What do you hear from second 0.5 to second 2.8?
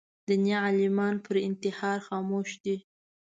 عالمان پر انتحار خاموش دي